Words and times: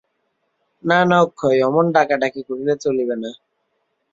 না 0.83 0.99
না 1.05 1.17
অক্ষয়, 1.21 1.57
অমন 1.67 1.85
ঢাকাঢাকি 1.95 2.41
করিলে 2.47 2.73
চলিবে 2.75 3.15
না। 3.15 3.31